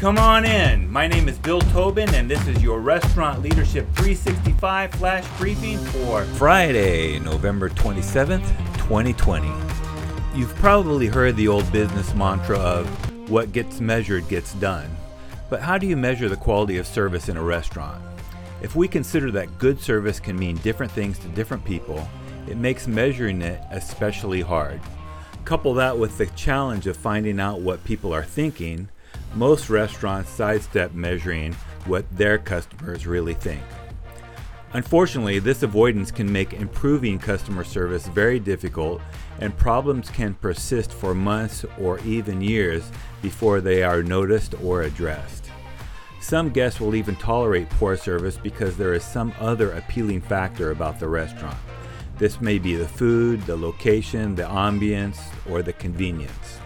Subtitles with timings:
[0.00, 0.90] Come on in.
[0.90, 6.24] My name is Bill Tobin, and this is your Restaurant Leadership 365 flash briefing for
[6.24, 9.52] Friday, November 27th, 2020.
[10.34, 12.88] You've probably heard the old business mantra of
[13.28, 14.88] what gets measured gets done.
[15.50, 18.02] But how do you measure the quality of service in a restaurant?
[18.62, 22.08] If we consider that good service can mean different things to different people,
[22.48, 24.80] it makes measuring it especially hard.
[25.44, 28.88] Couple that with the challenge of finding out what people are thinking,
[29.34, 31.54] most restaurants sidestep measuring
[31.86, 33.62] what their customers really think.
[34.72, 39.00] Unfortunately, this avoidance can make improving customer service very difficult,
[39.40, 42.88] and problems can persist for months or even years
[43.20, 45.50] before they are noticed or addressed.
[46.20, 51.00] Some guests will even tolerate poor service because there is some other appealing factor about
[51.00, 51.56] the restaurant.
[52.18, 56.58] This may be the food, the location, the ambience, or the convenience.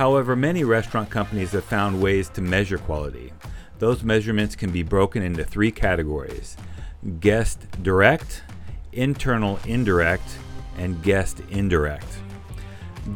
[0.00, 3.34] However, many restaurant companies have found ways to measure quality.
[3.80, 6.56] Those measurements can be broken into three categories
[7.20, 8.42] guest direct,
[8.92, 10.38] internal indirect,
[10.78, 12.06] and guest indirect.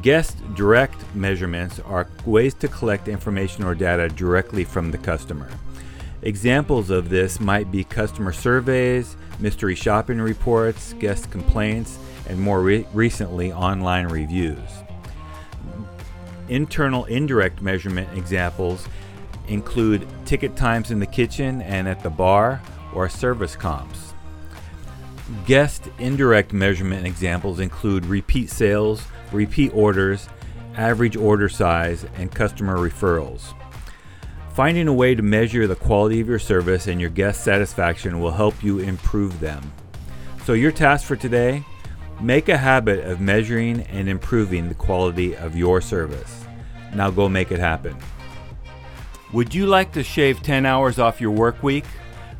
[0.02, 5.48] Guest direct measurements are ways to collect information or data directly from the customer.
[6.20, 12.86] Examples of this might be customer surveys, mystery shopping reports, guest complaints, and more re-
[12.92, 14.68] recently, online reviews.
[16.48, 18.86] Internal indirect measurement examples
[19.48, 22.60] include ticket times in the kitchen and at the bar
[22.94, 24.14] or service comps.
[25.46, 30.28] Guest indirect measurement examples include repeat sales, repeat orders,
[30.76, 33.54] average order size, and customer referrals.
[34.54, 38.30] Finding a way to measure the quality of your service and your guest satisfaction will
[38.30, 39.72] help you improve them.
[40.44, 41.64] So, your task for today
[42.20, 46.44] Make a habit of measuring and improving the quality of your service.
[46.94, 47.96] Now go make it happen.
[49.32, 51.84] Would you like to shave 10 hours off your work week?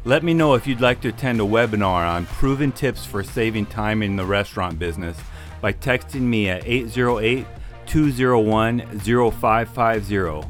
[0.04, 3.66] Let me know if you'd like to attend a webinar on proven tips for saving
[3.66, 5.18] time in the restaurant business
[5.60, 7.46] by texting me at 808
[7.86, 10.48] 201 0550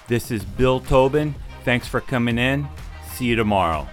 [0.09, 1.35] This is Bill Tobin
[1.65, 2.69] Thanks for coming in.
[3.13, 3.87] See you tomorrow.